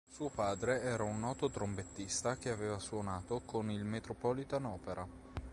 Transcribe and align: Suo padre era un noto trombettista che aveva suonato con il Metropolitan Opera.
Suo 0.09 0.29
padre 0.29 0.81
era 0.81 1.03
un 1.03 1.19
noto 1.19 1.51
trombettista 1.51 2.35
che 2.35 2.49
aveva 2.49 2.79
suonato 2.79 3.39
con 3.45 3.69
il 3.69 3.85
Metropolitan 3.85 4.65
Opera. 4.65 5.07